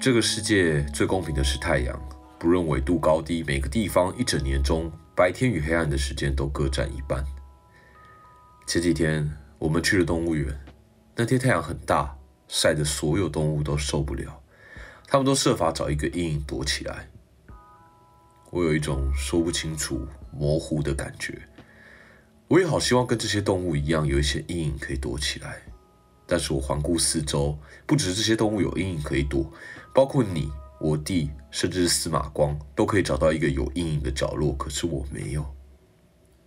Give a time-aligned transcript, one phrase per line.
[0.00, 2.08] 这个世界最公平的是太阳，
[2.38, 7.22] 不论纬度高低，每个地方一整年中白天与黑暗的时间都各占一半。
[8.66, 10.58] 前几天我们去了动物园，
[11.14, 12.16] 那天太阳很大，
[12.48, 14.40] 晒得所有动物都受不了，
[15.06, 17.10] 他们都设法找一个阴影躲起来。
[18.48, 21.42] 我有一种说不清楚、模糊的感觉。
[22.48, 25.60] 我也好希望跟这些动物一样，有一些阴影可以躲起来。
[26.26, 29.52] 但是我环顾四周，不只是这些动物有阴影可以躲，
[29.92, 34.54] 包括你、我弟，甚至是司马光，都可以找到一个有阴影的角落。
[34.54, 35.44] 可是我没有，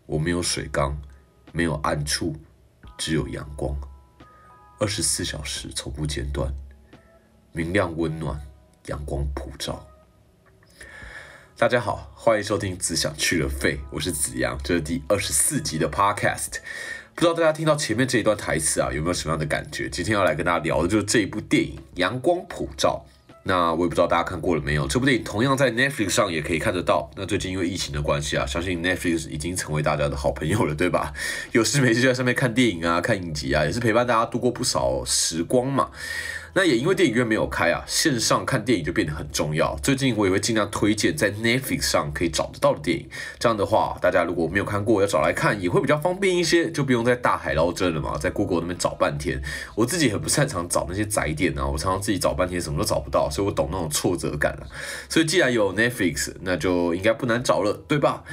[0.06, 0.98] 我没有水缸，
[1.52, 2.34] 没有暗处，
[2.98, 3.78] 只有阳光，
[4.80, 6.54] 二十四小时从不间断，
[7.52, 8.40] 明亮温暖，
[8.86, 9.86] 阳光普照。
[11.58, 16.60] 大家好，欢迎收听《只想去了肺》，我是子阳，这是第二十四集的 Podcast。
[17.14, 19.90] 不知道大家听到前面这一段台词啊，有没有什么样的感觉？
[19.90, 23.06] 今天要来跟大家聊的就是这一部电影《阳光普照》。
[23.44, 24.88] 那我也不知道大家看过了没有？
[24.88, 27.10] 这部电影同样在 Netflix 上也可以看得到。
[27.16, 31.14] 那最近因为疫情的关系啊，相信 Netflix 已经成为大家的好朋友了，对吧？
[31.52, 35.90] 有事没事就在上面看电影啊、看影集啊，也是陪伴大家度过不少时光嘛。
[36.56, 39.76] 那也因为电影院没有开啊，线上看电影就变得很重要。
[39.82, 43.10] 最近我也会尽量推荐在 Netflix 上可以找得到的电影。
[43.40, 49.42] 这样的话，大家如果没有看过要找来看，也会比较方便一些，就不用在大海捞针了嘛，在 Google 那边找半天。
[49.74, 54.68] 我自己很不擅长找那些宅店啊，我常常自己找半天什么都找不到，所以我懂那种挫折感了。
[55.10, 58.24] 所以既然有 Netflix，那就应该不难找了，对吧？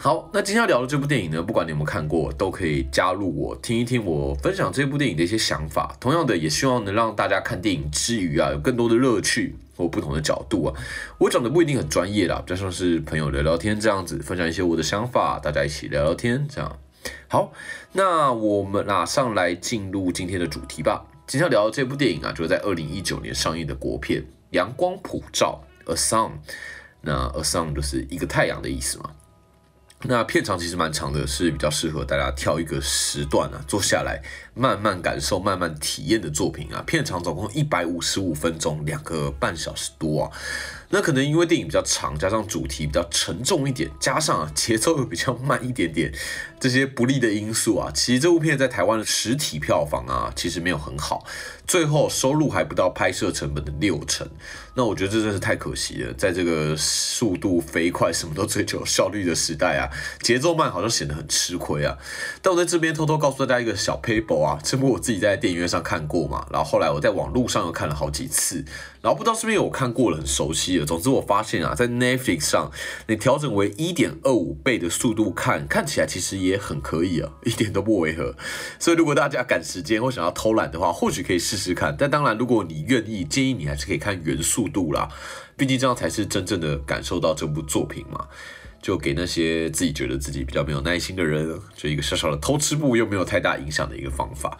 [0.00, 5.92] 好，那今天要聊的这部电影呢，不管你有没有看过，都可以加入我听一听我分享这部电影的一些想法。
[5.98, 10.74] 同样的，也希望能让大家看电影之余啊，有更多的乐趣或不同的角度啊。
[11.18, 16.78] 我讲的不一定很专业啦，比较像是朋友聊聊天这样子，分享一些我的想法，大家一起聊聊天这样。
[17.26, 17.52] 好，
[17.92, 21.04] 那我们马上来进入今天的主题吧。
[21.26, 25.60] 今天要聊的这部电影啊，就是在二零一九年上映的国片《阳光普照》
[25.92, 26.30] （A Sun）。
[27.00, 29.10] 那 A Sun 就是一个太阳的意思嘛。
[30.04, 34.22] 那片长其实蛮长的，是比较适合大家挑一个时段啊，坐下来
[34.54, 36.80] 慢慢感受、慢慢体验的作品啊。
[36.86, 40.30] 片长总共一百五十五分钟，两个半小时多啊。
[40.90, 46.12] 那可能因为电影比较长，加上主题比较沉重一点，加上节奏又比较慢一点点，
[46.60, 51.24] 这些不利的因素啊，其实这部片在台湾的实体票房啊，其实没有很好，
[51.66, 54.28] 最后收入还不到拍摄成本的六成。
[54.74, 61.98] 那我觉得这真是太可惜了，在这个速度飞快、什么都追求效率的时代啊，节奏慢好像显得很吃亏啊。
[62.40, 68.64] 但我在这边偷偷告诉大家一个小 paper 啊，这部我自己在电影院上看过嘛，然后后来我在网络上又看了好几次。
[69.00, 70.84] 然后不知道是不是有看过了，很熟悉了。
[70.84, 72.70] 总之我发现啊，在 Netflix 上，
[73.06, 78.34] 你调整为一点二五倍的速度看，看起来其实也也很可以啊， 一点都不违和。
[78.78, 81.94] 所以如果大家赶时间或想要偷懒的话，或许可以试试看。
[81.98, 85.08] 但当然，如果你愿意，建议你还是可以看原速度啦，
[85.56, 88.26] 毕竟这样才是真正的感受到这部作品嘛。
[88.80, 94.58] 就给那些自己觉得自己比较没有耐心的人，就一个小小的偷吃步又没有太大影响的一个方法。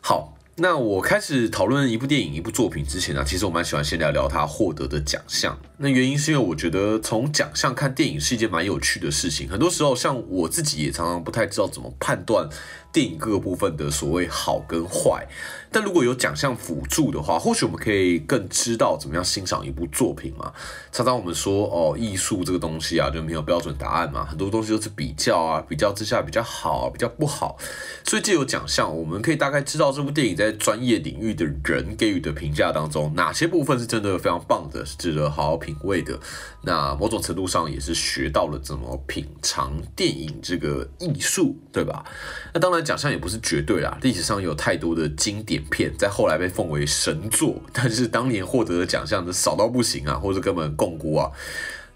[0.00, 0.36] 好。
[0.62, 5.58] 那我开始讨论一部电影、一部作品之前呢，其实我蛮喜欢先聊聊他获得的奖项。
[5.78, 9.48] 那原因是因为我觉得从奖项看电影是一件蛮有趣的事情。
[9.48, 12.46] 很多时候，像我自己也常常不太知道怎么判断
[12.92, 15.26] 电影各个部分的所谓好跟坏。
[15.72, 20.52] 但如果有奖项辅助的话，或许我们可以更知道怎么样欣赏一部作品嘛。
[20.92, 27.56] 常常我们说哦，艺术这个东西啊，就没有标准答案嘛，很多东西都是比较啊，比较之下比较好，比较不好。
[28.04, 36.18] 所以借由奖项，我们可以大概知道这部电影在专业领域的人给予的评价当中，哪些部分是真的非常棒的，是值得好好品味的。
[36.62, 42.04] 那某种程度上也是学到了怎么品尝电影这个艺术，对吧？
[42.52, 45.60] 那当然奖项也不是绝对啦，历史上有太多的经典。
[45.70, 51.30] 片在后来被奉为神作，但是当年获得的奖项的少到不行啊，或者根本共估啊。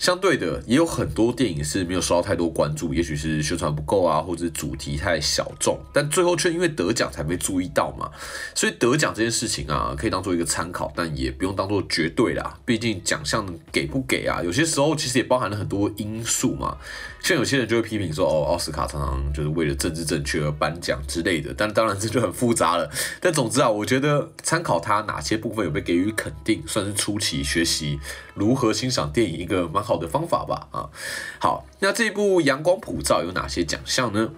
[0.04, 8.10] 相对的，也有很多电影是没有受到太多关注，也许是宣传不够啊，或者主题太小众，但最后却因为得奖才被注意到嘛。
[8.54, 12.58] 所以得奖这件事情啊，可以当做一个参考，但也不用当做绝对啦。
[12.66, 16.76] 毕竟奖项给不给啊，有些时候其实也包含了很多因素嘛。
[17.22, 22.90] 像有些人就会批评说，哦，奥斯卡常常就是为了政治正确而颁奖之类的，但当然这就很复杂了。
[23.18, 27.98] 但总之啊，我觉得参考它哪些部分有被给予肯定，算是初期学习
[28.34, 30.68] 如何欣赏电影一个蛮好的方法吧。
[30.70, 30.90] 啊，
[31.38, 34.30] 好，那这部《阳光普照》有哪些奖项呢？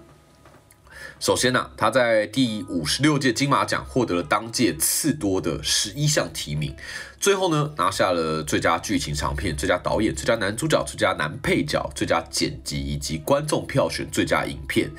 [1.18, 6.76] 首先呢，他在第五十六届金马奖获得了当届次多的十一项提名。
[7.18, 14.90] 最后呢，拿下了最佳剧情长片、最佳导演、最佳男主角、最佳男配角、最佳剪辑以及观众票选最佳影片，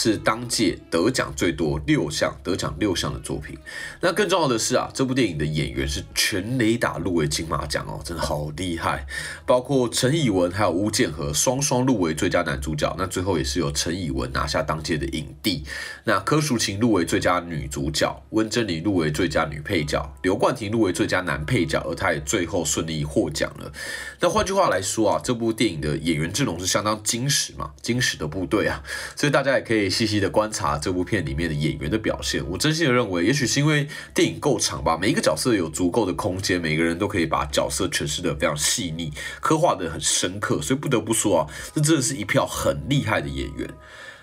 [0.00, 3.58] 是当届得奖最多六项得奖六项的作品。
[4.00, 9.06] 那更重要的是啊，这部电影的演员是全雷打入围金马奖哦，真的好厉害！
[9.44, 15.62] 包括陈以文还有吴建和双双入围最佳男主角，那最后也是由陈以文拿下当届的影帝。
[16.04, 21.44] 那柯淑琴入围最佳女主角，温真菱入围最佳女配角，刘冠廷入围最佳男。
[21.50, 23.72] 配角，而他也最后顺利获奖了。
[24.22, 28.82] 那换句话来说啊，这部电影的演员阵容是相当精实嘛，精实的部队啊，
[29.16, 32.46] 所以大家也可以细细的观察这部片里面的演员的表现。
[32.50, 43.70] 我真心的认为，也许是因为电影够长吧，每一个角色有足够的空间，每个人都可以把角色诠释的非常细腻，刻画的很深刻，所以不得不说啊，这真的是一票很厉害的演员。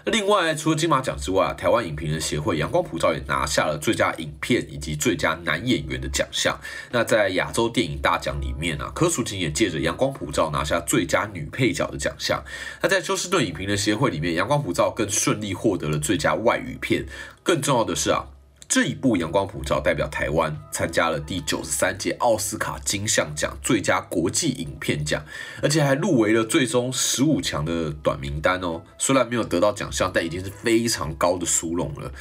[0.09, 6.57] 另外，除了金马奖之外，台湾影评人协会阳光普照也拿下了最佳影片以及最佳男演员的奖项。
[6.91, 12.41] 那在亚洲电影大奖里面呢，柯淑琴也借着阳光普照拿下最佳女配角的奖项。
[12.81, 17.05] 那在休斯顿影评人协会里面，阳光普照更顺利获得了最佳外语片。
[17.43, 18.27] 更重要的是啊。
[18.69, 25.23] 这一部《阳光普照》代表台湾参加了第九十三届奥斯卡金像奖最佳国际影片奖，
[25.63, 28.81] 而且还入围了最终十五强的短名单哦。
[28.97, 32.11] 虽然没有得到奖项，但已经是非常高的殊荣了。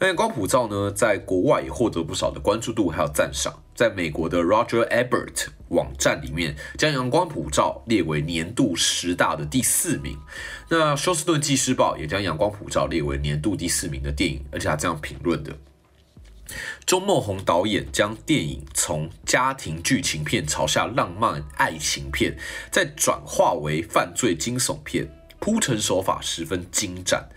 [0.00, 3.62] 那《阳光普照》呢，在国外也获得不少的关注度还有赞赏。
[3.74, 10.18] 在美国的 Roger Ebert 网站里面，将《阳光普照》列为年度十大的第四名。
[10.70, 15.54] 那休斯顿纪事报也将《阳光普照》列为年度第四名的电影，而且他这样评论的。
[16.90, 22.36] 周梦红导演将电影从家庭剧情片朝向浪漫爱情片，
[22.72, 25.08] 再转化为犯罪惊悚片，
[25.38, 27.28] 铺陈手法十分精湛。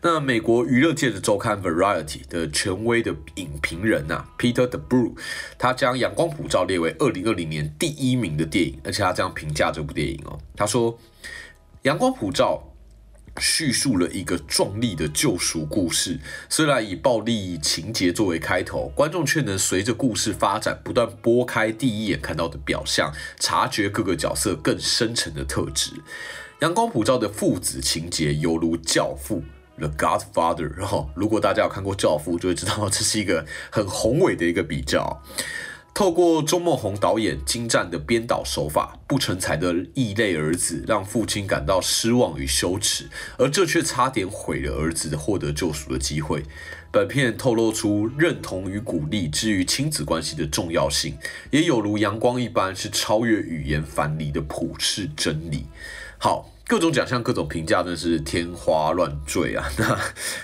[0.00, 5.14] 那美国娱乐界的周刊 Variety 的权威的影评人呐，Peter d e b r u
[5.58, 10.90] 他将《阳光普照》列为二零二零年第一名的电影，而且他这样评价这部电影哦，他说，
[11.82, 12.64] 《阳光普照》。
[13.38, 25.92] 叙述了一个壮丽的救赎故事，虽然以暴力情节作为开头，观众却能随着故事发展，不断拨开第一眼看到的表象，察觉各个角色更深层的特质。
[26.60, 29.42] 阳光普照的父子情节犹如教父
[29.78, 35.22] The Godfather，然后如果大家有看过教父，就会知道这是一个很宏伟的一个比较。
[35.94, 46.44] 透过周梦红导演精湛的编导手法，不成才的异类儿子让父亲感到失望与羞耻，而这却差点毁了儿子获得救赎的机会。
[46.90, 51.16] 本片透露出认同与鼓励之于亲子关系的重要性，
[51.50, 55.66] 也有如阳光一般，是超越语言樊篱的普世真理。
[56.16, 59.70] 好，各种奖项、各种评价，真是天花乱坠啊！
[59.76, 59.98] 那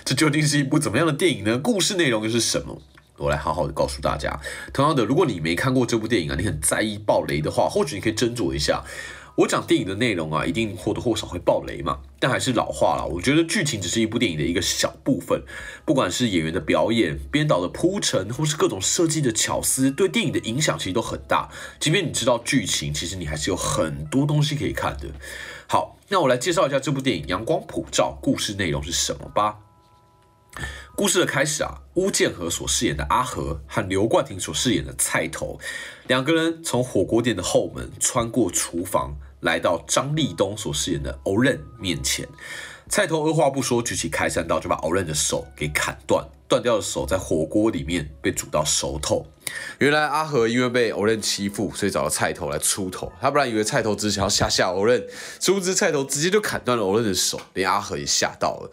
[0.05, 1.57] 这究竟是一部怎么样的电影呢？
[1.57, 2.81] 故事内容又是什么？
[3.19, 4.39] 我来好好的告诉大家。
[4.73, 8.83] 同样的，如果你没看过这部电影啊，你很在意爆雷的话，或许你可以斟酌一下。
[9.35, 11.99] 我讲电影的内容啊，一定或多或少会爆雷嘛。
[12.19, 15.41] 但还是老话了，我觉得剧情只是一部电影的一个小部分。
[15.85, 21.49] 不管是演员的表演、编导的铺陈，或是各种设计的巧思，对电影的影响其实都很大。
[21.79, 25.07] 即便你知道剧情，其实你还是有很多东西可以看的。
[25.67, 29.59] 好，那我来介绍一下这部电影《阳光普照》故事内容是什么吧。
[30.95, 35.59] 故事的开始啊，巫建和所饰演的阿和和刘冠廷所饰演的菜头，
[36.07, 42.27] 两个人从火锅店的后门穿过厨房，来到张立东所饰演的欧任面前。
[42.89, 46.27] 菜头二话不说，举起开山刀就把敖任的手给砍断。
[46.47, 49.23] 断掉的手在火锅里面被煮到熟透。
[49.77, 53.11] 原来阿和因为被敖任欺负，所以找到菜头来出头。
[53.21, 55.07] 他本来以为菜头只想要吓吓敖任，
[55.39, 58.71] 殊不知菜头直接就砍断了敖任的手，连阿和也吓到了。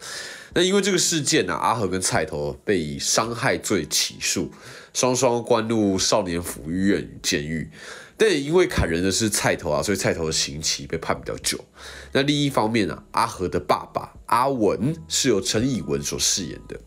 [0.55, 4.51] 那因为这个事件呢，阿和跟菜头被以伤害罪起诉，
[4.91, 7.69] 双双关入少年抚育院与监狱。
[8.17, 11.63] 但因为砍人的是菜头啊，所以菜头的刑期被判比较久。
[12.11, 16.79] 那另一方面呢，阿和的爸爸阿文是由陈以文所饰演的。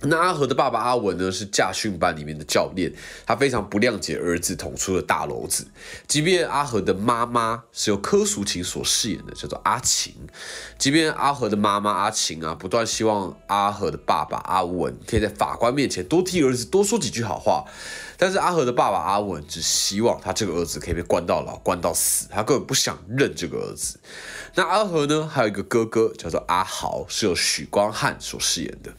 [0.00, 2.92] 那阿和的爸爸阿文呢，是驾训班里面的教练，
[3.26, 5.66] 他非常不谅解儿子捅出了大篓子。
[6.06, 10.14] 即便阿和的妈妈是由柯淑琴所饰演的，叫做阿晴。
[10.78, 17.64] 即便阿和的妈妈阿晴啊，不断希望阿和的爸爸阿文可以在法官面前多替儿子多说几句好话，
[18.18, 24.00] 但是阿和的爸爸阿文只希望他这个儿子可以被关到老，关到死，他根本不想认这个儿子。
[24.54, 28.92] 那阿和呢，还有一个哥哥叫做阿豪，是由许光汉所饰演的。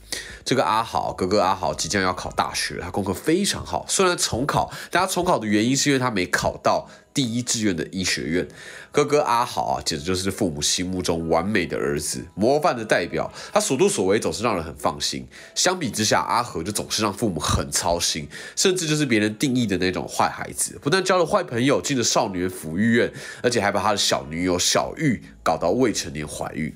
[0.45, 3.85] 这个阿豪哥哥阿豪即将要考大学，他功课非常好。
[3.89, 8.47] 虽然重考，但他重考的原因是因为他没考到第一志愿的医学院。
[8.91, 13.31] 哥哥阿豪啊，简直就是父母心目中完美的儿子，模范的代表。
[13.53, 15.27] 他所作所为总是让人很放心。
[15.53, 20.79] 相比之下，阿和就总是让父母很操心，甚至就是别人定义的那种坏孩子。
[20.81, 23.11] 不但交了坏朋友，进了少年抚育院，
[23.43, 26.73] 而且还把他的小女友小玉搞到未成年怀孕。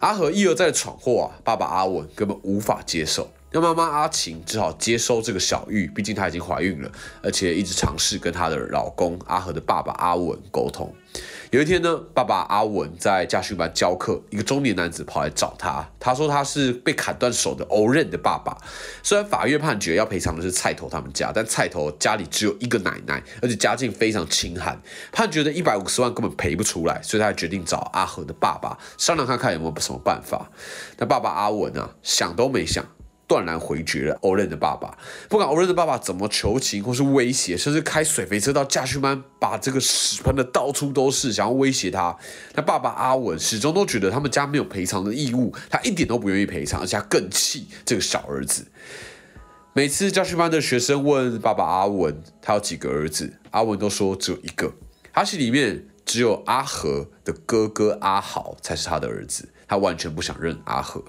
[0.00, 3.30] 阿和一而再的闯祸啊，爸爸阿文根本无法接受。
[3.56, 10.94] 那妈妈阿晴只好接收这个小玉，毕竟她已经怀孕了，而且一直尝试跟她的老公阿和的爸爸阿文沟通。
[11.50, 18.58] 有一天呢，爸爸阿文在家训班教课，一个中年男子跑来找他，他说他是被砍断手的欧任的爸爸。
[19.02, 24.78] 虽然法院判决要赔偿的是菜头他们家，但菜头家里只有一个奶奶，而且家境非常清寒，
[25.10, 30.50] 判决的一百五十万根本赔不出来，所以他决定找阿和的爸爸商量看看有没有什么办法。
[30.98, 32.84] 那爸爸阿文啊，想都没想。
[33.26, 34.96] 断然回绝了欧任的爸爸，
[35.28, 42.16] 不管欧任的爸爸怎么求情或是威胁，甚至开水肥车到驾训班，把这个屎喷的到处都是，想要威胁他。
[42.54, 48.66] 那爸爸阿文始终都觉得他们家没有赔偿的义务，他一点都不愿意赔偿，而且他更气这个小儿子。
[49.72, 54.72] 每次驾训班的学生问爸爸阿文他有几个儿子，阿文都说只有一个，
[55.12, 61.02] 他心里面只有阿和的哥哥阿豪才是他的儿子，他完全不想认阿和。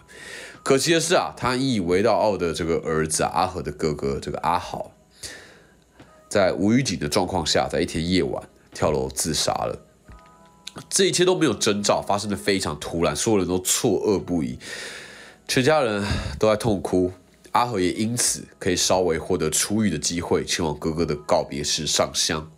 [0.64, 4.92] 可惜的是啊，他引以为傲的这个儿子，阿和的哥哥这个阿豪，
[6.28, 9.84] 在无预警的状况下，在一天夜晚跳楼自杀了。
[10.90, 14.60] 这一切都没有征兆，发生的非常突然，所有人都错愕不已，
[15.48, 16.06] 全家人
[16.38, 17.12] 都在痛哭。
[17.54, 22.52] 阿和也因此可以稍微获得出狱的机会，前往哥哥的告别式上香。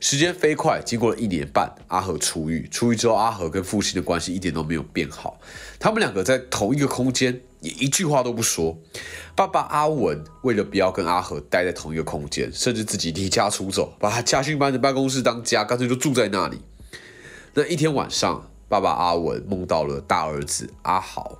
[0.00, 2.68] 时间飞快，经过了一年半，阿和出狱。
[2.68, 5.40] 出狱之后，阿和跟父亲的关系一点都没有变好。
[5.80, 8.78] 他们两个在同一个空间，也一句话都不说。
[9.34, 16.60] 爸爸阿文为了不要跟阿和待在同一个空间，甚至自己离家出走，把他家训班的办公室当家，干脆就住在那里。
[17.54, 21.38] 那一天晚上，爸爸阿文梦到了大儿子阿豪，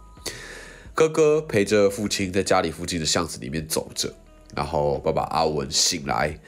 [0.95, 4.13] 哥哥陪着父亲在家里附近的巷子里面走着，
[4.57, 6.41] 然后爸爸阿文醒来。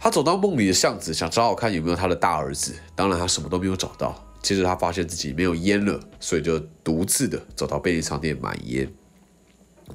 [0.00, 2.74] 他走到梦里的巷子，想找找看有没有他的大儿子。
[2.94, 4.24] 当然，他什么都没有找到。
[4.40, 8.88] 接着，他发现自己没有烟了，所以就独自的走到便利商店买烟。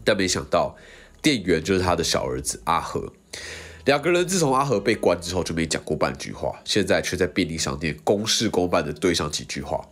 [0.04, 0.76] 但没想到，
[1.22, 3.14] 店员就是他的小儿子阿和。
[3.86, 6.60] 两个人自从阿和被关之后，就没讲过半句话。
[6.66, 9.88] 现在却在便利商店公事公办的对上几句话。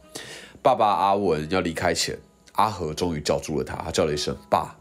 [0.62, 2.18] 爸爸阿文要离开前，
[2.53, 4.75] 阿和终于叫住了他，他叫了一声“爸”。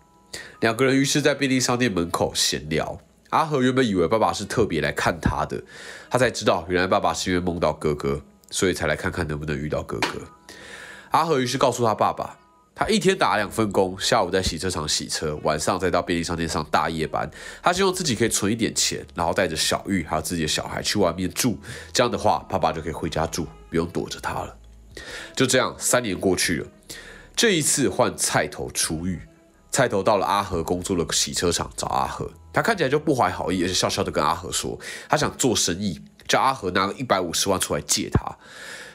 [0.60, 3.00] 两个人于是在便利商店门口闲聊。
[3.30, 5.62] 阿和原本以为爸爸是特别来看他的，
[6.10, 8.20] 他才知道原来爸爸是因为梦到哥哥，
[8.50, 10.20] 所以才来看看能不能遇到哥哥。
[11.10, 12.36] 阿和于是告诉他爸爸，
[12.74, 17.30] 他一天打两份工，下午在洗车场洗车，晚上再到便利商店上大夜班。
[17.62, 21.58] 他希望自己可以存一点钱，然后带着小玉还有自己的小孩去外面住，
[21.92, 24.56] 这样的话，爸爸就可以回家住，不用躲着他了。
[25.36, 26.66] 就这样，三年过去了，
[27.36, 29.20] 这一次换菜头出狱。
[29.70, 34.78] 菜头到了阿和工作的洗车场找阿和，他看起来就不怀好意，而且笑笑的跟阿和说，
[35.08, 38.36] 他想做生意，叫阿和拿个一百五十万出来借他。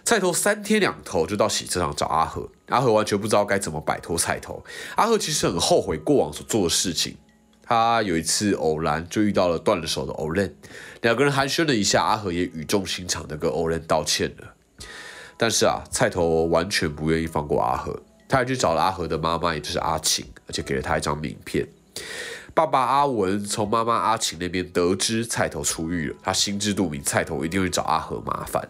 [0.03, 4.63] 菜头三天两头就到洗车场找阿和，阿和完全不知道该怎么摆脱菜头。
[4.95, 7.17] 阿和其实很后悔过往所做的事情，
[7.63, 10.55] 他有一次偶然就遇到了断了手的欧任，
[11.01, 14.53] 两个人寒暄了一下，阿和也语重心长的跟欧任道歉了。
[15.38, 18.00] 但是啊，菜头完全不愿意放过阿和。
[18.29, 21.67] 他还去找了阿和的妈妈，也就是阿晴，而且给了他一张名片。
[22.55, 28.65] 爸爸阿文从妈妈阿晴那边得知菜头出狱了，他心知肚明菜头一定会找阿和麻烦，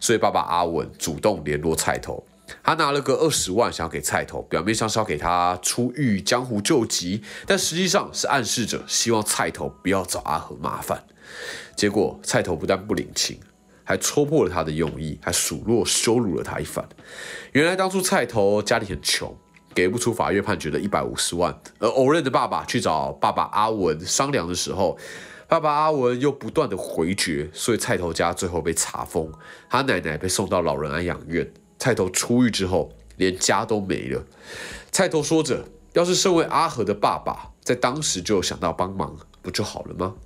[0.00, 2.26] 所以爸爸阿文主动联络菜头。
[2.64, 11.04] 他拿了个二十万想要给菜头，表面上是要给他出狱江湖救急，但实际上是暗示着希望菜头不要找阿和麻烦。
[11.76, 13.38] 结果菜头不但不领情。
[13.84, 16.86] 还戳破了他的用意，还数落羞辱了他一番。
[17.52, 19.34] 原来当初菜头家里很穷，
[19.78, 24.98] 给不出法院判决的一百五十万，而偶任的爸爸去找爸爸阿文商量的时候，
[25.46, 29.32] 爸爸阿文又不断的回绝，所以菜头家最后被查封，
[29.70, 31.48] 他奶奶被送到老人安养院。
[31.78, 34.20] 菜头出狱之后，连家都没了。
[34.90, 40.16] 菜头说着：“要是身为阿和的爸爸，在当时就想到帮忙，不就好了吗？”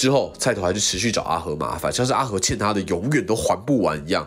[0.00, 4.26] 之后，菜头还是持续找阿和麻烦，像是阿和欠他的永远都还不完一样。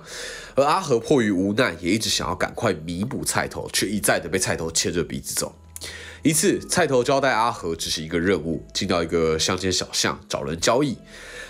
[0.53, 5.55] 而阿和迫于无奈，也一直想要赶快弥补菜头，却一再的被菜头牵着鼻子走。
[6.21, 10.95] 一次，菜头交代阿和只是一个任务，进到一个乡间小巷找人交易。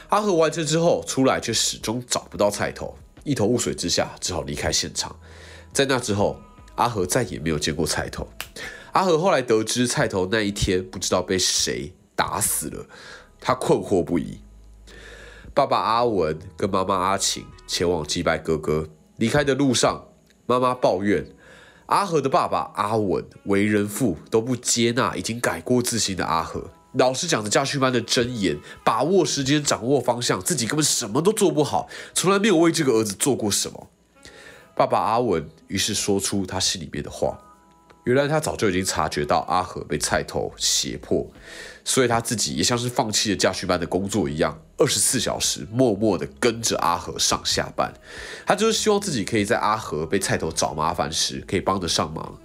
[0.08, 5.14] 阿和完成之后出来，却始终找不到菜头，一头雾水之下，只好离开现场。
[5.74, 6.40] 在那之后，
[6.76, 8.26] 阿和再也没有见过菜头。
[8.94, 12.86] 阿和后来得知菜头那一天不知道被谁打死了。
[13.46, 14.40] 他困惑不已。
[15.54, 18.88] 爸爸阿文跟妈妈阿晴前往祭拜哥哥。
[19.18, 20.06] 离开的路上，
[20.46, 21.28] 妈妈抱怨
[21.88, 26.72] 阿和的爸爸阿文为人父，都不接纳已经改过自新的阿和。
[26.94, 33.90] 老师讲的家训班的箴言：把握时间，掌握方向，自己根本什么都做不好，从来没有为这个儿子做过什么。
[34.74, 37.38] 爸爸阿文于是说出他心里面的话。
[38.06, 41.26] 原来他早就已经察觉到阿和被菜头胁迫，
[41.86, 47.94] 所以他自己也像是放弃了驾训班的工作一样，二十四小时默默的跟着阿和上下班。
[48.46, 52.38] 他就是希望自己可以在阿和被菜头找麻烦时可以帮得上忙。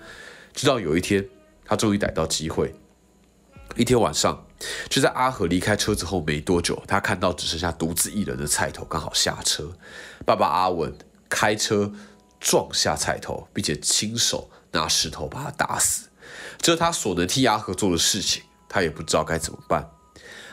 [0.54, 1.26] 直到有一天，
[1.64, 2.72] 他终于逮到机会。
[3.76, 4.46] 一天晚上，
[4.88, 9.72] 就在阿和离开车子后没多久，他看到只剩下独自一人的菜头刚好下车。
[10.24, 10.96] 爸爸阿文
[11.28, 11.92] 开车
[12.38, 14.48] 撞下菜头，并且亲手。
[14.72, 16.08] 拿石头把他打死，
[16.58, 19.90] 这是他所能替阿和做的事情，他也不知道该怎么办。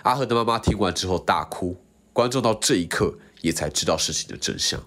[0.03, 1.75] 阿和的妈妈听完之后大哭，
[2.13, 4.81] 观众到这一刻也才知道事情的真相。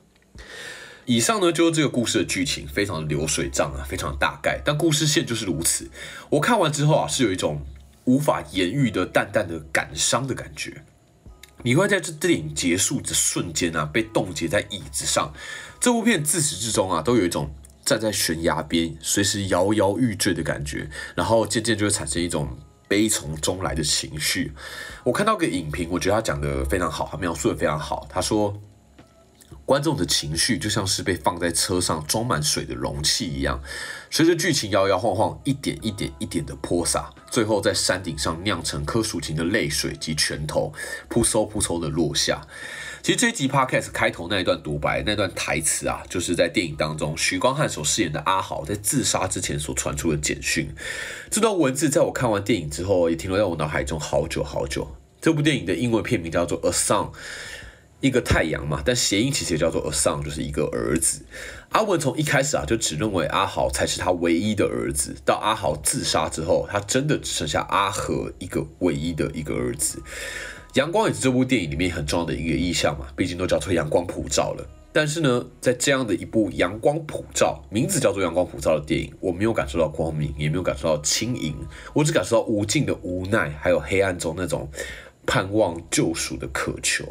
[1.05, 5.91] 以上呢就是这个故事的剧情，非常流水账啊，非常大概，但故事线就是如此。
[6.31, 7.65] 我看完之后啊，是有一种
[8.05, 10.85] 无法言喻的淡淡的感伤的感觉。
[11.65, 15.33] 你会在这电影结束的瞬间啊，被冻结在椅子上。
[15.81, 17.51] 这部片自始至终啊，都有一种。
[17.89, 22.47] 站在悬崖边，随时摇摇欲坠的感觉，然后渐渐就会产生一种
[22.87, 24.53] 悲从中来的情绪。
[25.05, 28.07] 我看到个影评，我觉得他讲的非常好，他描述的非常好。
[28.11, 28.61] 他说，
[29.65, 33.59] 观众的情绪就像是被放在车上装满水的容器一样，
[34.11, 40.75] 随着剧情摇摇晃晃，一点一点一点的泼洒，最后在山顶上酿成柯淑琴的泪水及拳头
[41.09, 42.47] 扑嗖扑嗖的落下。
[43.03, 50.69] 其实这一集 podcast 开头那一段独白，那段台词啊，就是在电影当中徐光汉所饰演的阿豪在自杀之前所传出的简讯。
[51.31, 54.95] 这段文字在我看完电影之后，也停留在我脑海中好久好久。
[55.21, 57.07] 这部电影的英文片名叫做《A Son，》，
[58.01, 61.25] 一个太阳嘛，但谐音其实也叫做《A Son，》，就是一个儿子。
[61.71, 70.03] 阿文从一开始啊，就只认为阿豪才是他唯一的儿子，到阿豪自杀之后，他真的只剩下阿和一个唯一的一个儿子。
[70.79, 74.65] 阳光也是这部电影里面很重要的一个意象嘛，毕竟都叫做阳光普照了。
[74.93, 81.53] 但是呢，在这样的一部阳光普照，名字叫做阳光普照的电影，我没有感受到光明，也没有感受到轻盈，
[81.93, 84.71] 我只感受到无尽的无奈，还有黑暗中那种
[85.27, 87.05] 盼望救赎的渴求。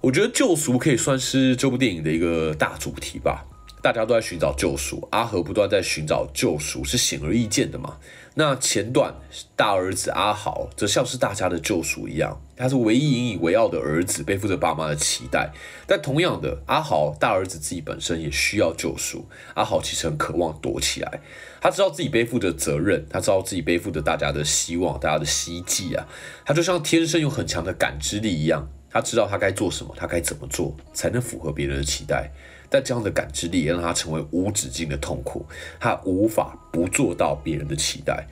[0.00, 3.44] 我觉得救赎可以算是这部电影的一个大主题吧。
[3.80, 7.96] 大家都在寻找救赎，阿和不断在寻找救赎，是显而易见的嘛？
[8.38, 9.16] 那前段
[9.56, 15.50] 大儿子阿豪则像是大家的救赎一样，他是唯一引以为傲的儿子，背负着爸妈的期待。
[15.88, 19.26] 但同样的，阿豪大儿子自己本身也需要救赎。
[19.54, 21.20] 阿豪其实很渴望躲起来，
[21.60, 26.06] 他知道自己背负着责任，他知道自己背负着大家的希望、大家的希冀啊。
[26.44, 32.30] 他就像天生有很强的感知力一样，他知道他该做什么，他该怎么做才能符合别人的期待。
[32.70, 35.46] 但这样的感知力也让他成为无止境的痛苦，
[35.80, 38.26] 他无法不做到别人的期待。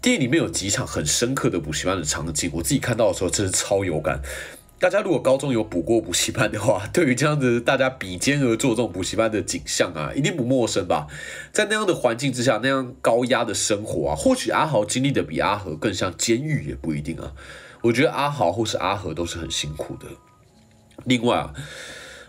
[0.00, 4.20] 电影里面有几场很深刻的补习班的场景，我自己看到的时候真是超有感。
[4.78, 11.06] 大家如果高中有补过补习班的话，对于这样子大家比肩而坐这种补习班的景象啊，一定不陌生吧？
[11.50, 17.32] 在那样的环境之下，那样高压的生活啊，或许阿豪经历的比阿和更像监狱也不一定啊。
[17.82, 20.06] 我觉得阿豪或是阿和都是很辛苦的。
[21.04, 21.54] 另外啊。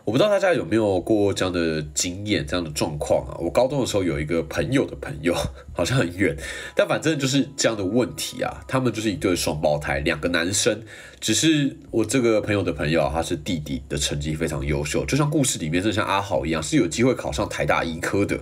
[0.08, 3.36] 我不知道大家有没有过这样的经验、这样的状况啊？
[3.42, 5.36] 我高中的时候有一个朋友的朋友，
[5.74, 6.34] 好像很远，
[6.74, 8.64] 但反正就是这样的问题啊。
[8.70, 10.82] 他们就是一对双胞胎，两个男生。
[11.20, 18.40] 只是我这个朋友的朋友，他是弟弟的成绩非常优秀，就像故事里面就像阿豪一样，是有机会考上台大医科的。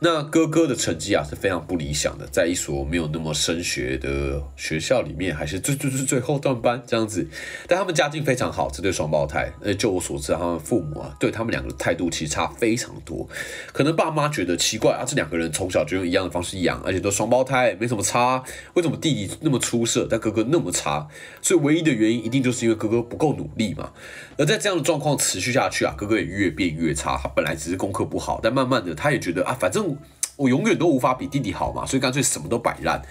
[0.00, 7.26] 那哥哥的成绩啊是非常不理想的，在一所没有那么升学的学校里面，还是最最最最后段班这样子。
[7.66, 9.52] 但他们家境非常好，这对双胞胎。
[9.62, 13.26] 呃，就我所知，他们父母啊对他们两个态度其实差非常多。
[13.72, 18.42] 可能爸妈觉得奇怪啊，这两个人从小就用一样的方式养，而且都双胞胎，没什么差。
[18.74, 21.06] 为什么弟弟那么出色，但哥哥那么差？
[21.40, 22.13] 所以唯一的原因。
[22.18, 23.90] 一定就是因为哥哥不够努力嘛，
[24.36, 27.18] 而在这样的状况持续下去啊，哥哥也越变越差。
[27.22, 29.96] 他本来只是功课不好，但慢慢的他也觉得啊，反正
[30.36, 33.02] 我永远都无法比弟弟好嘛，所以干脆什么都摆烂。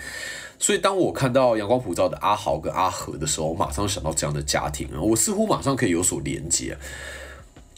[0.59, 6.77] 所以当我看到阳光普照的阿豪跟阿和的时候，我马上想到这样的家庭啊，我似乎马上可以有所连接。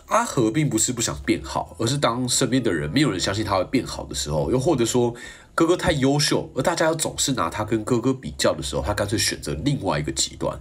[0.08, 5.16] 阿和并不是不想变好，而是当身边的人没有人相信他会变好的时候，又或者说
[5.56, 10.60] 哥哥太优秀，而大家又总是拿他跟哥哥比较的时候，他干脆选择另外一个极端。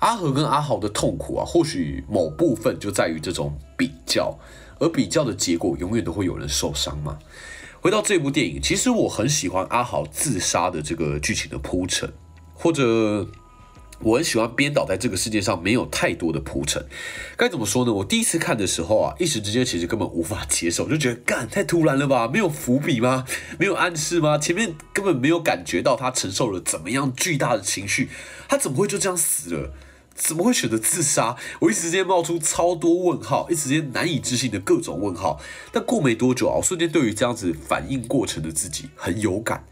[0.00, 4.38] 阿和跟阿豪的痛苦啊，或许某部分就在于这种比较，
[4.78, 7.18] 而比较的结果永远都会有人受伤嘛。
[7.80, 12.12] 回到这部电影，其实我很喜欢阿豪自杀的这个剧情的铺陈，
[12.54, 13.26] 或者
[14.00, 16.84] 我很喜欢编导在这个世界上没有太多的铺陈，
[17.36, 17.92] 该怎么说呢？
[17.92, 22.26] 我第一次看的时候啊，一时之间其实根本无法接受，就觉得干太突然了吧？
[22.26, 23.26] 没有伏笔吗？
[23.58, 24.38] 没有暗示吗？
[24.38, 28.08] 前面根本没有感觉到他承受了怎么样巨大的情绪，
[28.48, 29.74] 他怎么会就这样死了？
[30.20, 31.34] 怎么会选择自杀？
[31.60, 35.40] 我一时间冒出超多问号，一时间难以置信的各种问号。
[35.72, 39.64] 但过没多久啊，我瞬间对于这样子反应过程的自己很有感。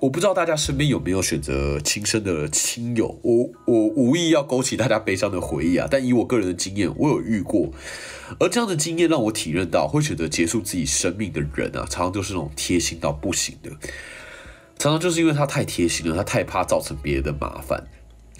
[0.00, 7.70] 我不知道大家身边有没有选择轻生的亲友，我我无意要勾起大家悲伤的回忆啊，但以我个人的经验，我有遇过，
[8.38, 13.70] 而这样的经验让我体认到，会选择结束自己生命的人啊，常常都是那种贴心到不行的，
[14.78, 17.86] 常常就是因为他太贴心了，他太怕造成别人的麻烦，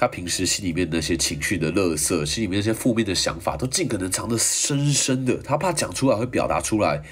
[0.01, 7.03] 他平时心里面那些情绪的垃圾，心里面那些负面的想法，都尽可能藏得深深的，他怕讲出来会表达出来。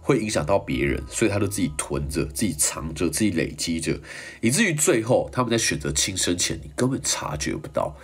[0.00, 4.00] 会影响到别人，所以他都自己囤着、自己藏着、自己累积着，
[4.40, 7.94] 以至于最后他们在选择轻生前，你根本察觉不到，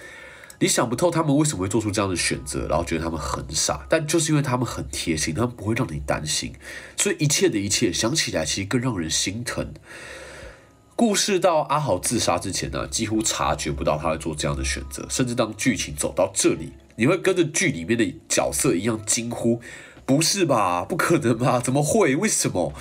[0.60, 6.52] 你想不透他们为什么会做出这样的选择，然后觉得他们很傻，但就是因为他们很贴心，他们不会让你担心，
[6.94, 9.72] 所以一切的一切想起来其实更让人心疼。
[10.96, 19.60] 故事到阿豪自杀之前呢，几乎察觉不到他会做这样的选择，甚至当剧情走到这里，你会跟着剧里面的角色一样惊呼。
[20.06, 20.84] 不是吧？
[20.84, 21.58] 不可能吧？
[21.58, 22.14] 怎么会？
[22.14, 22.72] 为什么？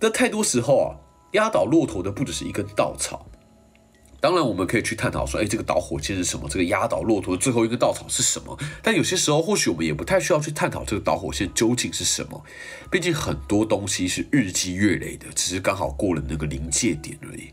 [0.00, 0.88] 那太多时候啊，
[1.32, 3.26] 压倒骆驼的不只是一根稻草。
[4.22, 6.48] 当然，我们可以去探讨说，哎，这个导火线是什么？
[6.48, 8.56] 这个压倒骆驼的最后一根稻草是什么？
[8.80, 12.44] 但有些时候，或许我们也不太需要去探讨这个导火线究竟是什么。
[12.88, 17.48] 毕竟很多东西是日积月累的，只是刚好过了那个临界点而已。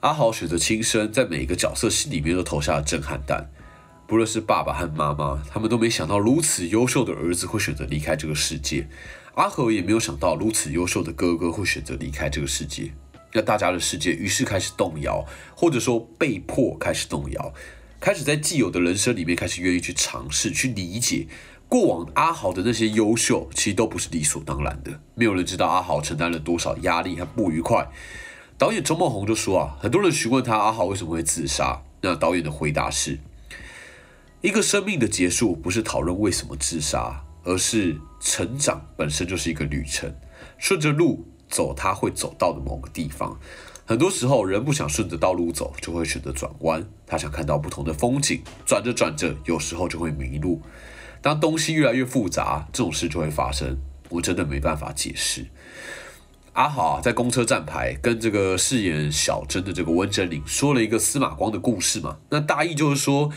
[0.00, 3.48] 阿豪选择轻生，在每一个角色心里面都投下了震撼弹。
[4.08, 8.88] 不论是爸爸和妈妈，他们都没想到如此优秀的儿子会选择离开这个世界。
[9.36, 12.90] 阿和也没有想到如此优秀的哥哥会选择离开这个世界。
[13.32, 17.52] 那大家的世界于是开始动摇，或者说被迫开始动摇，
[18.00, 21.26] 开始在既有的人生里面开始愿意去尝试、去理解
[21.68, 25.00] 过往阿豪的那些优秀，其实都不是理所当然的。
[25.14, 27.88] 没有人知道阿豪承担了多少压力和不愉快。
[28.56, 33.18] 导演周梦红就说啊，很多人询问他阿豪为什么会自杀，那导演的回答是。
[34.40, 40.14] 一个生命的结束不是讨论为什么自杀，而是成长本身就是一个旅程。
[40.56, 43.38] 顺着路走，他会走到的某个地方。
[43.84, 46.88] 很多时候，人不想顺着道路走，就会选择转弯。
[47.06, 50.60] 他想看到不同的风景，转着转着，有时候就会迷路。
[51.22, 53.78] 当东西越来越复杂，这种事就会发生。
[54.08, 55.46] 我真的没办法解释。
[56.54, 62.18] 阿豪在公车站牌跟这个饰演小珍的这个温真菱说了一个司马光的故事嘛？
[62.30, 63.30] 那大意就是说。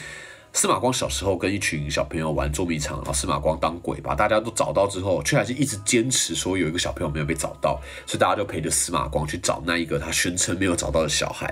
[0.52, 11.46] 司马光小时候跟一群小朋友玩捉迷藏，然后司马光当鬼，把大家都找到之后，却还是一直坚持说有一个小朋友没有被找到，所以大家就陪着司马光去找那一个他宣称没有找到的小孩。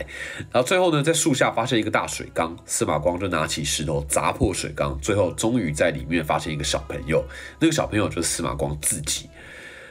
[0.51, 7.23] 然后最后呢，在树下发现一个大水缸，司马光就拿起石头砸破水缸，最后终于在里面发现一个小朋友，
[7.59, 9.29] 那个小朋友就是司马光自己。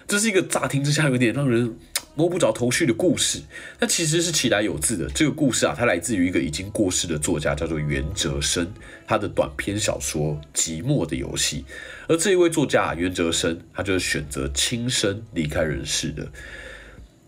[0.09, 1.79] 这是一个乍听之下有点让人。
[2.17, 3.43] 摸不着头绪的故事，
[3.79, 5.07] 那其实是起来有字的。
[5.11, 8.73] 这个故事啊，它来自于一个已经过世的作家，叫做袁哲生，
[9.07, 11.67] 他的短篇小说《寂寞的游戏》。
[12.09, 16.27] 而这一位作家袁哲生，他就是选择轻生离开人世的。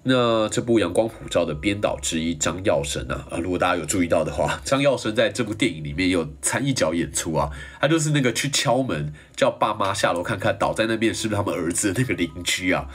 [0.05, 12.89] 那这部《阳光普照》的编导之一张耀生啊，啊，如果大家有注意到的话， 张耀生在这部电影里面有参一脚演出啊，他就是那个去敲门叫爸妈下楼看看倒在那边是不是他们儿子的那个邻居啊。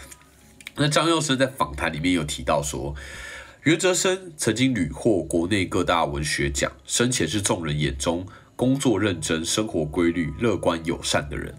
[0.76, 2.96] 那张佑生在访谈里面有提到说，
[3.64, 11.54] 袁哲生曾经屡获国内各大文学奖，生前是众人眼中工作认真、生活规律、乐观友善的人。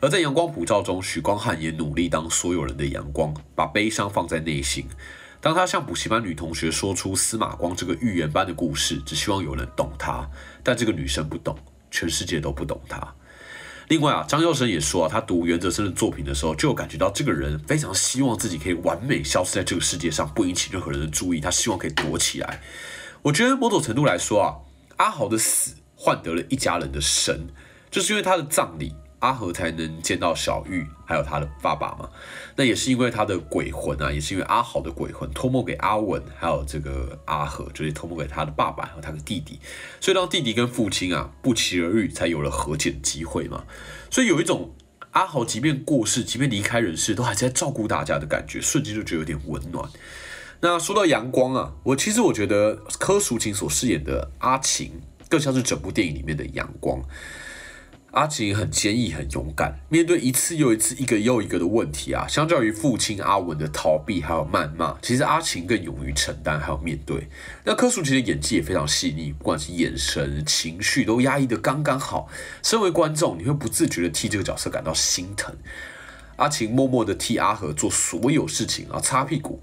[0.00, 4.86] 而在阳光普照中，许光汉也努力当所有人的阳光，把悲伤放在内心。
[5.40, 10.30] 当他向补习班女同学说出司马光这个预言般的故事，只希望有人懂他，
[10.62, 11.58] 但这个女生不懂，
[11.90, 13.14] 全世界都不懂他。
[13.90, 21.40] 另外啊，张耀生也说啊，他读袁哲生的作品的时候，就有感觉到这个人非常希望自己可以完美消失在这个世界上，不引起任何人的注意。
[21.40, 22.62] 他希望可以躲起来。
[23.20, 24.54] 我觉得某种程度来说啊，
[24.98, 27.48] 阿豪的死换得了一家人的生，
[27.90, 28.94] 就是因为他的葬礼。
[29.20, 32.08] 阿和才能见到小玉，还有他的爸爸嘛？
[32.56, 39.60] 那也是因为他的鬼魂啊，也是因为阿豪的鬼魂托梦给阿文，还有这个阿和，就是托梦给他的爸爸和他的弟弟，
[40.00, 43.64] 所以让弟弟跟父亲啊不期而遇，才有了和解的机会嘛。
[44.10, 44.74] 所以有一种
[45.10, 49.88] 阿豪即便过世，即便离开人世，都还在照顾大家的感觉，瞬间就觉得有点温暖。
[50.62, 54.92] 那说到阳光啊，我其实我觉得柯淑琴所饰演的阿晴，
[55.28, 57.02] 更像是整部电影里面的阳光。
[58.12, 67.28] 阿晴很坚毅、很勇敢，面对一次又一次、一个又一个的问题啊，相较于父亲阿文的逃避还有谩骂，其实阿晴更勇于承担还有面对。
[67.64, 72.28] 那柯淑琪的演技也非常细腻，不管是眼神、情绪都压抑的刚刚好。
[72.64, 75.54] 身为观众，你会不自觉的替这个角色感到心疼。
[76.34, 79.62] 阿晴默默的替阿和做所有事情啊，擦屁股。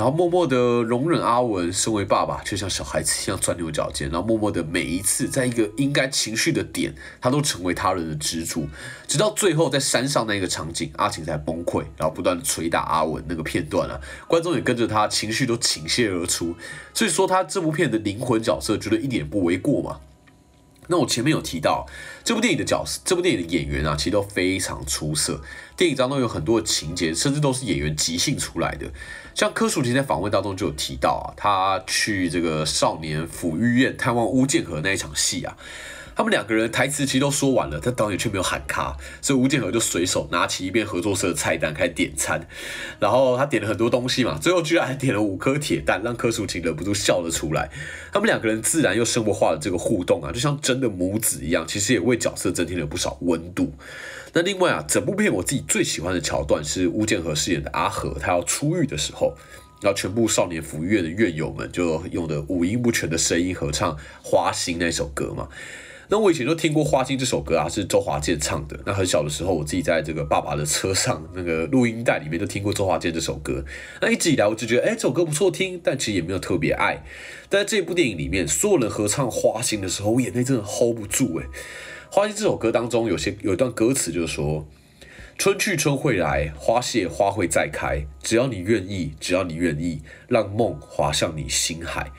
[0.00, 4.08] 然后默默的容忍阿文，身为爸爸，就像小孩子一样钻牛角尖。
[4.08, 8.66] 然后默默的每一次，在一个应该情绪的点，他都成为他人的支柱。
[9.06, 16.54] 直到最后在山上那个场景，阿晴才崩溃，然后不断的捶打阿文那个片段啊，观众也跟着他，情绪都倾泻而出。
[16.94, 20.00] 所以说，他这部片的灵魂角色，觉得一点不为过嘛。
[20.90, 21.86] 那我前面有提到，
[22.24, 25.40] 这部电影的角色，这部电影的演员啊，其实都非常出色。
[25.76, 28.90] 电影当中有很多情节，甚至都是演员即兴出来的。
[29.32, 35.56] 像柯淑婷在访问当中就有提到啊，他去这个少年抚育院探望巫剑和那一场戏啊。
[36.14, 42.46] 他们两个人台词其实都说完了，但导演却没有喊卡，所以吴建和就随手拿起一边合作社的菜单开始点餐，
[42.98, 47.70] 然后他点了很多东西嘛，最后居然还点了五颗铁蛋，让柯淑琴忍不住笑了出来。
[48.12, 53.72] 他们两个人自然又生活化了这个互动啊，就像真的母子一样，其实也为角色增添了不少温度。
[54.32, 59.36] 那另外啊，整部片我自己最喜欢的桥段是吴建和饰演的阿和，他要出狱的时候，
[59.80, 65.48] 然后全部少年抚育院的院友们就用的五音不全的声音合唱《花心》那首歌嘛。
[66.12, 68.76] 那我以前都听过《花心》这首歌啊，是周华健唱的。
[68.84, 73.64] 那很小的时候，我自己在这个爸爸的车上那个录音带里面就听过周华健这首歌。
[74.02, 77.04] 那一直以来我就觉得，哎，这首歌不错听，但其实也没有特别爱。
[77.48, 81.36] 但在这部电影里面，所有人合唱《花心》的时候，我眼泪真的 hold 不住。
[81.36, 81.44] 哎，
[82.10, 84.66] 《花心》这首歌当中有些有一段歌词就是说
[85.38, 92.10] ：“春去春会来，花谢花会再开，只要你愿意，只要你愿意，让梦滑向你心海。”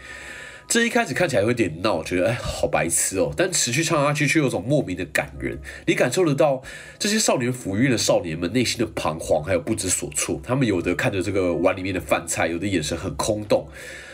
[0.71, 5.59] 这一开始看起来有点闹，觉得哎好白痴哦，但持续唱下去却有种莫名的感人。
[5.85, 6.63] 你感受得到
[6.97, 10.39] 这些少年抚育的少年们内心的彷徨，还有不知所措。
[10.41, 13.67] 他们有的看着这个碗里面的饭菜，有的眼神很空洞。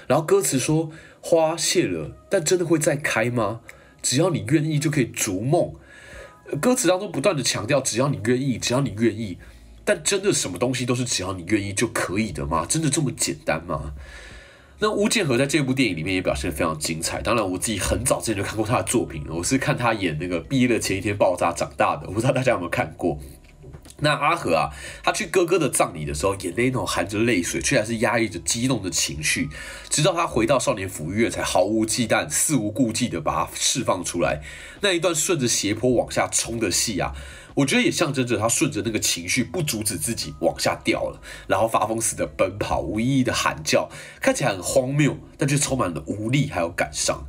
[0.07, 0.89] 然后歌词说
[1.21, 3.61] 花谢了，但真的会再开吗？
[4.01, 5.75] 只要你愿意，就可以逐梦。
[6.59, 9.37] 歌词当中不断的强调，只要你愿意，只要你愿意。
[9.85, 12.65] 但真的什么东西都是只要你愿意就可以的吗？
[12.67, 13.93] 真的这么简单吗？
[14.79, 17.19] 那吴建和在这部电影里面也表现非常精彩。
[17.19, 22.03] 当然，我自己很早之前就看过他的作品，我是看他演那个毕业的前一天爆炸长大的。
[22.07, 23.17] 我不知道大家有没有看过。
[23.99, 24.69] 那阿和啊，
[25.03, 29.49] 他去哥哥的葬礼的时候，眼泪那种含着泪水，却还是压抑着激动的情绪，
[29.89, 34.41] 直到他回到少年抚育院，才毫无忌惮、肆无顾忌的把它释放出来。
[34.81, 37.13] 那一段顺着斜坡往下冲的戏啊。
[37.55, 43.89] 我觉得也象征着他顺着那个情绪，不阻止自己往下掉了，然后发疯似的奔跑，无意义的喊叫，
[44.21, 47.25] 看起来很荒谬，但却充满了无力还有感伤。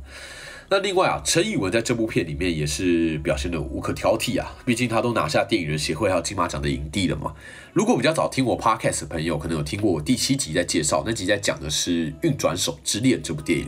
[0.71, 7.33] 那另外啊，陈以文在这部片里面也是表现的无可挑剔啊，毕竟他都拿下电影人协会还有金马奖的影帝了嘛。
[7.73, 13.67] 如果比较早听我 podcast 的朋友，可能有听过我第七集在介绍，那集在讲的是《运转手之恋》这部电影。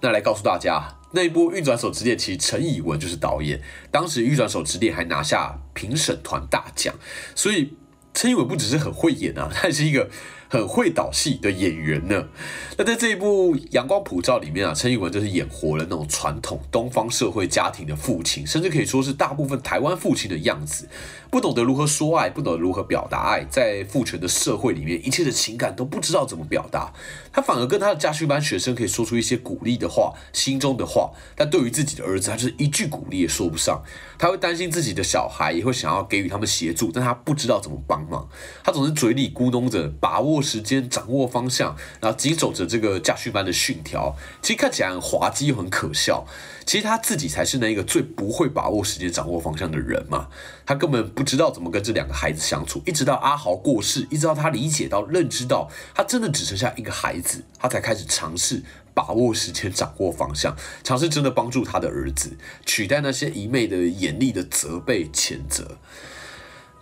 [0.00, 0.96] 那来告诉大家。
[1.12, 3.60] 那一部《运转手之恋》，其实陈以文就是导演。
[3.90, 6.94] 当时《运转手之恋》还拿下评审团大奖，
[7.34, 7.74] 所以
[8.14, 10.08] 陈以文不只是很会演啊，他也是一个。
[10.48, 12.28] 很会导戏的演员呢。
[12.76, 20.88] 那在这一部《阳光普照》里面啊，陈以文就是演活了那种传统东方社会家庭的父亲，甚至可以说是大部分台湾父亲的样子。
[21.30, 26.92] 不懂得如何说爱，不懂得如何表达爱，在父权的社会里面，一切的情感都不知道怎么表达。
[27.38, 31.12] 他反而跟他的家训班学生可以说出一些鼓励的话，心中的话。
[31.36, 33.80] 但对于自己的儿子，他就是一句鼓励也说不上。
[34.18, 38.28] 他会担心自己的小孩，也会想要给予他们协助，但他不知道怎么帮忙。
[38.64, 40.42] 他总是嘴里咕哝着把握。
[40.48, 46.26] 时间掌握方向，然后紧守着这个家训班的训条，其实看起来很滑稽又很可笑。
[46.68, 50.28] 其实他自己才是那个最不会把握时间、掌握方向的人嘛。
[50.66, 60.54] 他根本不知道怎么跟这两个孩子相处，一直到阿豪过世，一直到他理解到、认知到他真的只剩下一个孩子，他才开始尝试把握时间、掌握方向，
[60.84, 65.78] 尝试真的帮助他的儿子，取代那些一昧的严厉的责备、谴责。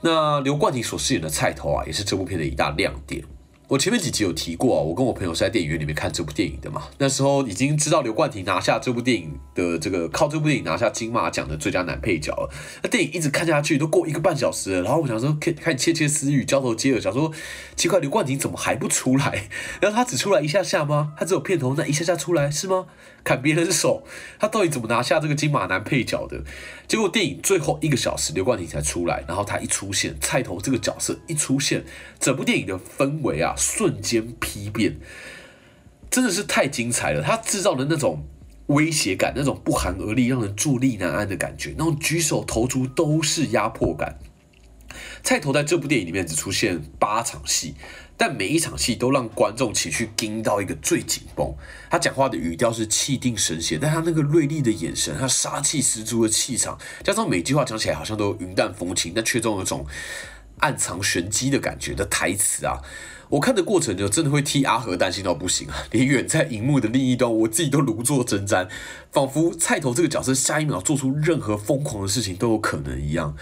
[0.00, 3.22] 那刘冠廷所饰演的菜头啊，也是这部片的一大亮点。
[3.68, 6.84] 我前面几集有提过啊，我跟我朋友是在电影院里面看这部电影的嘛。
[6.98, 12.48] 那时候已经知道刘冠廷拿下这部电影的这个靠这部电影拿下金马奖的最佳男配角了。
[12.84, 17.32] 那电影一直看下去都过一个半小时了，然后我想说开开始窃窃私语，交头接耳，想说
[17.74, 19.48] 奇怪刘冠廷怎么还不出来？
[19.82, 21.14] 然后他只出来一下下吗？
[21.18, 22.86] 他只有片头那一下下出来是吗？
[23.26, 24.04] 砍别人手，
[24.38, 26.44] 他到底怎么拿下这个金马男配角的？
[26.86, 31.84] 结果电影最后一个小时，刘冠廷才出来，然后他一出现，菜头这个角色一出现，
[32.20, 34.96] 整部电影的氛围啊瞬间批变，
[36.08, 37.20] 真的是太精彩了。
[37.20, 38.24] 他制造的那种
[38.66, 44.20] 威胁感，那种不寒而栗、让人坐立难安的感觉，那种举手投足都是压迫感。
[45.24, 47.74] 菜头在这部电影里面只出现八场戏，
[48.16, 51.54] 但每一场戏都让观众情绪盯到一个最紧绷。
[51.90, 59.86] 他讲话的语调是气定神闲，但他那个锐利的眼神，他杀气十足的气场，加上每句话讲起来好像都云淡风轻，但却总有种
[60.60, 62.78] 暗藏玄机的感觉的台词啊。
[63.28, 65.74] 我看的过程就真的会替阿和担心到不行啊！
[65.90, 68.68] 连远在荧幕的另一端，我自己都如坐针毡，
[69.10, 73.36] 仿佛菜头这个角色下一秒做出任何疯狂的事情都有可能一样。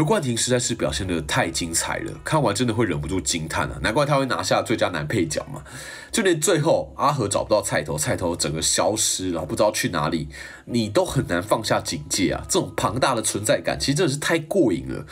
[0.00, 3.78] 刘冠廷实在是表现的太精彩了，看完真的会忍不住惊叹啊！
[3.82, 5.62] 难怪他会拿下最佳男配角嘛！
[6.10, 10.30] 就连最后阿和找不到菜头，菜头整个消失，然后不知道去哪里，
[10.64, 12.42] 你都很难放下警戒啊！
[12.48, 15.04] 这种庞大的存在感，其实真的是太过瘾了。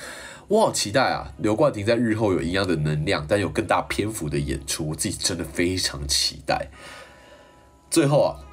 [0.49, 1.35] 我好期待啊！
[1.37, 6.71] 刘冠廷在日后有一样的能量，但有更大篇幅的演出，我自己真的非常期待。
[7.91, 8.48] 最后啊。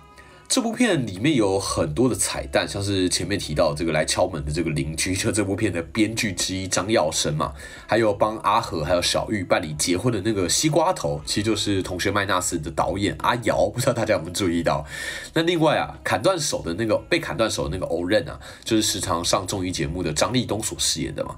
[0.47, 7.51] 这部片里面有很多的彩蛋，像是前面提到这个来敲门的这个邻居，就这部片的编剧之一张耀生嘛，
[7.87, 14.85] 还有帮阿和还有小玉办理结婚的那个西瓜头，其实就是同学麦纳斯的导演阿瑶，不知道大家有没有注意到？
[15.33, 21.35] 那另外啊，砍断手的那个被砍断手的那个欧任啊，就是时常上综艺节目的张立东所饰演的嘛。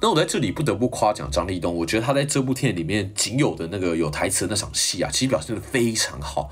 [0.00, 6.50] 那我在这里不得不夸奖张立东，我觉得他在这部片里面仅有的那个有台词那场戏啊，其实表现的非常好。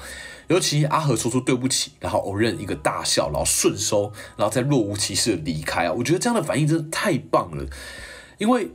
[0.51, 5.93] 尤其阿和说出对不起，然后偶认一个大笑，然后顺收，然后再若无其事的离开啊！
[5.93, 7.65] 我觉得这样的反应真的太棒了，
[8.39, 8.73] 因为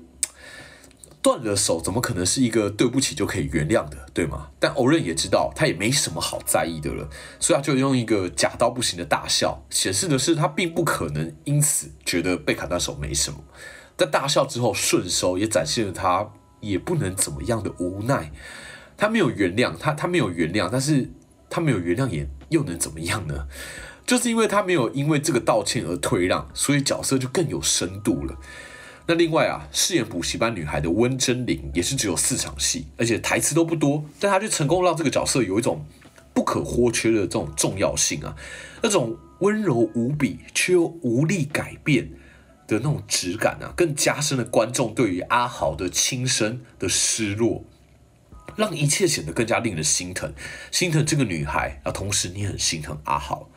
[1.22, 4.52] 断了手怎么可能是一个对不起就可以原谅的，对吗？
[4.58, 7.10] 但偶然也知道他也没什么好在意的了，
[7.42, 13.40] 所以他就用一个假到不行的大笑，显示的是他并不可能因此觉得被砍断手没什么。
[13.98, 18.32] 在大笑之后顺收，也展现了他也不能怎么样的无奈。
[18.96, 21.12] 他没有原谅他，他没有原谅，但是。
[21.56, 23.48] 他没有原谅也又能怎么样呢？
[24.06, 28.36] 就是因为他没有因为这个道歉而退让，所以角色就更有深度了。
[29.08, 35.86] 那另外啊，饰演补习班女孩的温真菱也是只有四场戏，而且台词都不多，但她却成功让这个角色有一种
[36.34, 38.36] 不可或缺的这种重要性啊，
[38.84, 42.12] 那种温柔无比却又无力改变
[42.68, 47.64] 的那种质感啊，更加深了观众对于阿豪的轻生的失落。
[48.56, 50.34] 让一切显得更加令人心疼，
[50.72, 53.50] 心疼这个女孩，啊，同时你很心疼阿豪。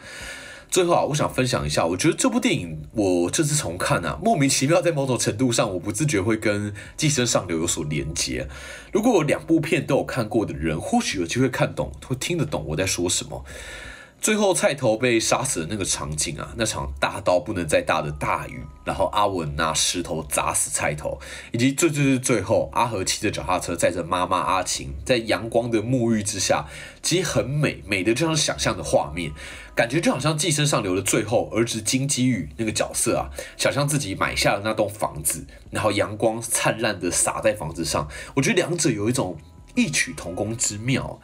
[0.70, 8.46] 最后啊，我想分享一下，我觉得这部电影我这次重看啊，莫名其妙在某种程度上，我不自觉会跟《寄生上流》有所连接。
[8.92, 13.44] 如果两部片都有看过的人，或许有机会看懂，会听得懂我在说什么。
[14.20, 21.18] 最后菜头被杀死的那个场景啊，那场大到不能再大的大雨，然后阿文拿石头砸死菜头，
[21.52, 26.66] 以及最最最最后阿和骑着脚踏车载着妈妈阿晴在阳光的沐浴之下，
[27.00, 29.30] 其实很美，美的就像想象的画面，
[29.74, 39.38] 感觉就好像寄生上流的最后儿子金基宇那个角色啊，想象自己买下了那栋房子，然后阳光灿烂的洒在房子上，我觉得两者有一种
[39.76, 41.20] 异曲同工之妙。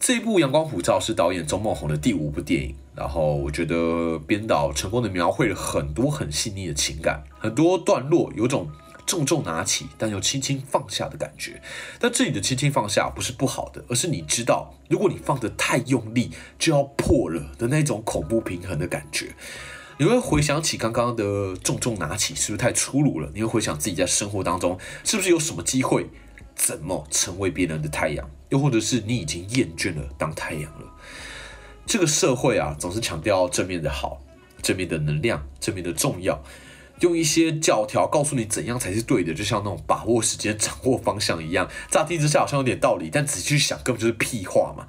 [0.00, 8.70] 这一部《阳光普照》是导演周梦红的第五部电影，然后我觉得编导成功的描绘了很多很细腻的情感，很多段落有种
[9.04, 11.60] 重重拿起但又轻轻放下的感觉。
[11.98, 19.34] 但这里的轻轻放下不是不好的，而是你知道，如果你放得太用力，就要破了的那种恐怖平衡的感觉。
[19.98, 23.30] 你会回想起刚刚的重重拿起是不是太粗鲁了？
[23.34, 26.08] 你会回想自己在生活当中是不是有什么机会？
[26.60, 28.30] 怎么成为别人的太阳？
[28.50, 30.86] 又或者是你已经厌倦了当太阳了？
[31.86, 34.20] 这个社会啊，总是强调正面的好，
[34.60, 36.38] 正面的能量，正面的重要，
[37.00, 41.66] 用一些教条告诉你怎样才是对的，就像那种把握时间、掌握方向一样。
[41.90, 44.86] 乍听之下好像有点道理，但仔细去想，根本就是屁话嘛。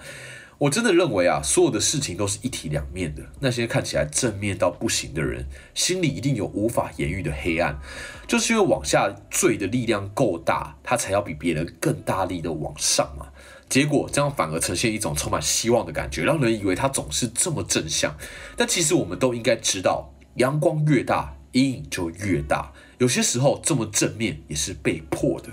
[0.61, 3.23] 我真的认为啊，所有的事情都是一体两面的。
[3.39, 7.79] 那些看起来正面到不行的人，心里一定有无法言喻的黑暗，
[8.27, 13.29] 就是因为往下坠的力量够大，他才要比别人更大力的往上嘛。
[13.69, 18.15] 结果这样反而呈现一种充满希望的感觉，让人以为他总是这么正向。
[18.55, 22.71] 但其实我们都应该知道，阳光越大，阴影就越大。
[22.99, 25.49] 有些时候这么正面也是被迫的。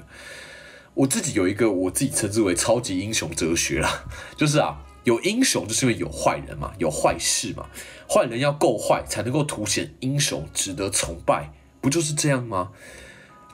[0.92, 4.05] 我自己有一个我自己称之为超级英雄哲学啦，
[4.37, 4.85] 就是啊。
[5.09, 7.66] 有英雄就是因为有坏人嘛，有坏事嘛，
[8.07, 12.73] 坏人要够坏才能够凸显英雄值得崇拜，不就是这样吗？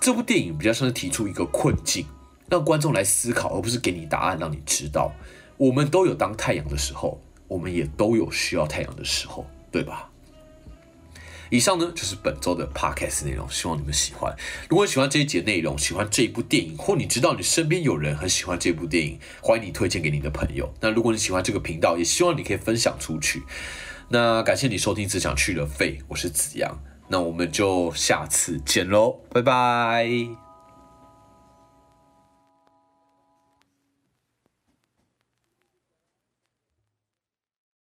[0.01, 2.05] 这部电影比较像是提出一个困境，
[2.49, 5.12] 让观众来思考，而不是给你答案，让你知道，
[5.57, 10.11] 我们都有当太阳的时候，我们也都有需要太阳的时候，对吧？
[11.55, 14.35] 以上呢就是本周的 podcast 内容，希望你们喜欢。
[14.69, 20.75] 如果喜欢这一节内容，喜欢这一部电影，或你知道你身边有人很喜欢这部电影，欢迎你推荐给你的朋友。
[20.81, 23.45] 那如果你喜欢这个频道，也希望你可以分享出去。
[24.09, 26.76] 那感谢你收听《只想去了肺》，我是子阳，
[27.07, 30.43] 那我们就下次见喽，拜拜。